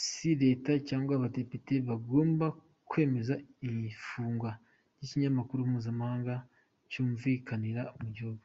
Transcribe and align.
Si 0.00 0.30
Leta 0.42 0.72
cyangwa 0.88 1.12
abadepite 1.14 1.74
bagomba 1.88 2.46
kwemeza 2.88 3.34
ifungwa 3.90 4.50
ry’ikinyamakuru 4.96 5.60
mpuzamahanga 5.70 6.34
cyumvikanira 6.90 7.82
mu 8.00 8.08
gihugu. 8.16 8.42